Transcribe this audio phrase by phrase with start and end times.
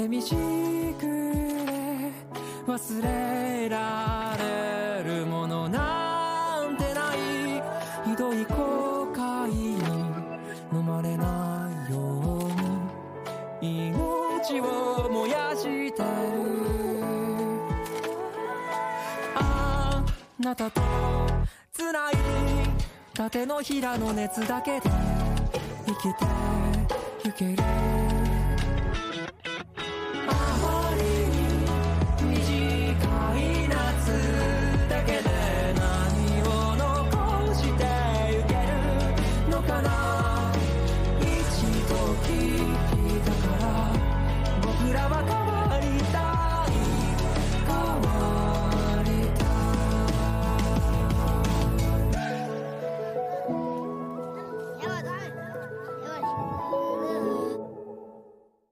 [0.00, 0.34] 寂し
[0.98, 2.10] くれ
[2.66, 7.18] 忘れられるものなんてない
[8.08, 9.76] ひどい後悔に
[10.72, 16.06] 飲まれないように命を燃やしてる。
[19.36, 20.02] あ
[20.38, 20.80] なたと
[21.74, 22.14] つない
[23.12, 24.90] 縦のひらの熱だけで
[25.86, 26.24] 生きて
[27.22, 28.19] ゆける。